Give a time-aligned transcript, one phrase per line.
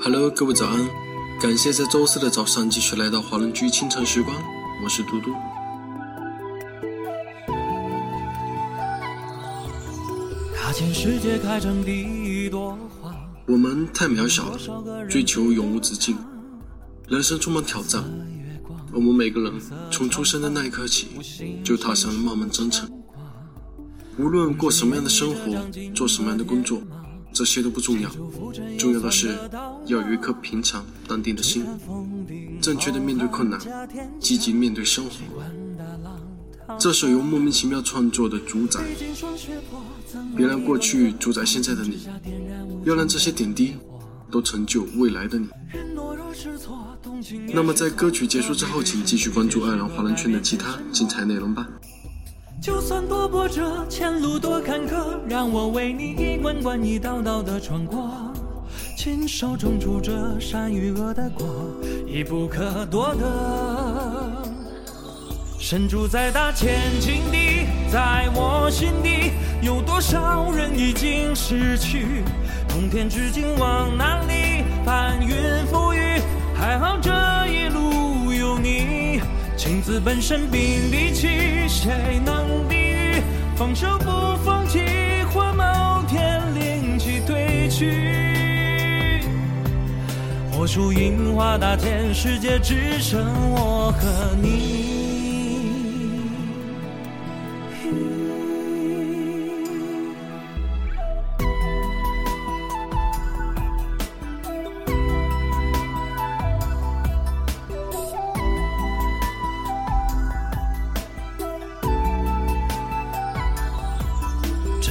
[0.00, 0.88] Hello，各位早安！
[1.40, 4.36] 感谢在周四的早上继续来到华人居清晨时光，
[4.84, 5.32] 我是嘟嘟。
[13.46, 16.16] 我们太渺小了，追求永无止境。
[17.08, 18.04] 人生充满挑战，
[18.92, 19.52] 我们每个人
[19.90, 21.08] 从出生的那一刻起，
[21.64, 22.88] 就踏上了漫漫征程。
[24.16, 26.80] 无论过什么样的生活，做什么样的工作。
[27.32, 28.10] 这些都不重要，
[28.78, 29.36] 重要的是
[29.86, 31.64] 要有一颗平常淡定的心，
[32.60, 33.60] 正确的面对困难，
[34.18, 35.10] 积极面对生活。
[36.78, 38.80] 这首由莫名其妙创作的主宰，
[40.36, 42.06] 别让过去主宰现在的你，
[42.84, 43.74] 要让这些点滴
[44.30, 45.48] 都成就未来的你。
[47.52, 51.68] 那么在歌曲结束之后，请继续关注爱朗华人圈的其他精彩内容吧。
[52.60, 58.10] 就算多波折，前路多坎坷，让我为你一关关、一道道的穿过。
[58.96, 61.46] 亲手种出这善与恶的果，
[62.06, 64.42] 已不可多得。
[65.58, 69.30] 身处在大千境地，在我心底，
[69.62, 72.24] 有多少人已经失去？
[72.68, 74.64] 通天至今往哪里？
[74.84, 75.36] 翻云
[75.70, 76.20] 覆雨，
[76.54, 77.10] 还好这
[77.46, 79.20] 一路有你。
[79.56, 82.37] 情字本身并力气，谁能？
[83.58, 84.78] 放手不放弃，
[85.32, 85.64] 或某
[86.06, 89.20] 天灵气褪去。
[90.52, 94.78] 火树银花大千世界，只剩我和你。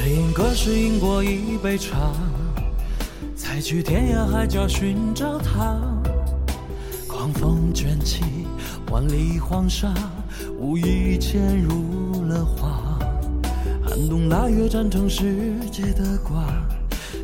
[0.07, 2.13] 饮歌是饮过一杯茶，
[3.35, 5.77] 再去天涯海角寻找他。
[7.07, 8.23] 狂风卷起
[8.89, 9.93] 万里黄沙，
[10.57, 12.97] 无意间入了画。
[13.85, 16.45] 寒冬腊月战成世界的瓜，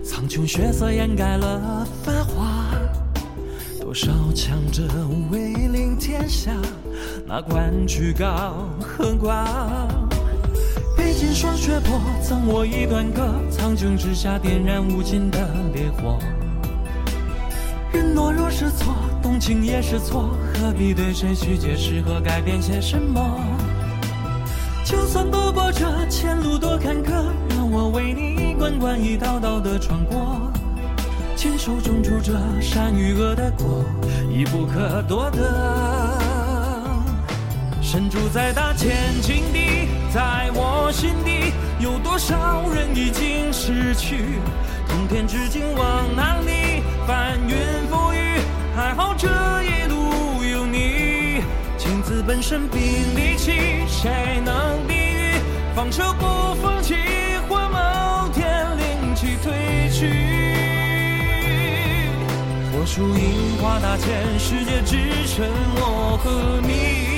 [0.04, 2.66] 苍穹血色掩盖了繁华。
[3.80, 4.84] 多少强者
[5.32, 6.52] 威临天下，
[7.26, 9.48] 哪管居高和寡？
[11.04, 15.38] 北京霜雪破，赠我一段歌，苍穹之下点燃无尽的
[15.74, 16.18] 烈火。
[17.92, 23.20] 人懦弱是错，动情也是错，何必对谁去解释和改变些什么？
[24.86, 30.50] 就算多波折，前路多坎坷，让我为你一关关、一道道的穿过。
[31.36, 32.32] 亲手种出这
[32.62, 33.84] 善与恶的果，
[34.32, 36.18] 已不可多得。
[37.82, 38.90] 身处在大千
[39.22, 39.63] 境地，
[40.14, 44.38] 在我心底，有多少人已经失去？
[44.88, 46.84] 通天至今往哪里？
[47.08, 47.58] 翻云
[47.90, 48.40] 覆雨，
[48.76, 49.28] 还好这
[49.64, 51.42] 一路有你。
[51.80, 55.34] 情字本身并力气，谁能抵御？
[55.76, 56.94] 放手不放弃，
[57.50, 58.46] 或某天
[58.78, 60.14] 灵气褪去。
[62.72, 65.44] 火树银花大千世界，只剩
[65.76, 67.13] 我和你。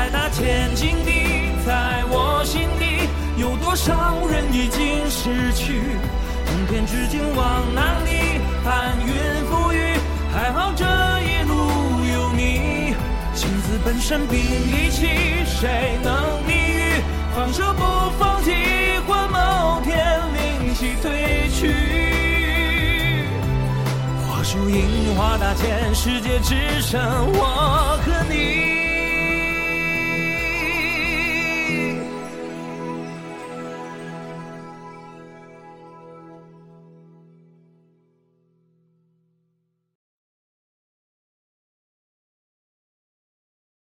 [0.00, 3.06] 在大千境地，在我心底，
[3.36, 5.82] 有多少人已经失去？
[6.46, 8.40] 通天至今往哪里？
[8.64, 9.12] 翻云
[9.44, 10.00] 覆雨，
[10.32, 10.86] 还好这
[11.20, 11.52] 一路
[12.14, 12.94] 有你。
[13.34, 16.14] 情字本身并力气，谁能
[16.46, 17.02] 抵御？
[17.36, 18.52] 放手不放弃，
[19.06, 19.98] 换某天
[20.32, 21.10] 灵气褪
[21.60, 21.74] 去。
[24.26, 26.98] 火树银花大千世界，只剩
[27.34, 28.69] 我和你。